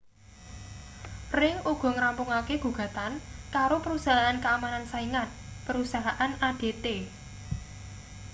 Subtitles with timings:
[1.39, 3.13] ring uga ngrampungake gugatan
[3.55, 5.27] karo perusahaan keamanan saingan
[5.69, 6.87] perusahaan adt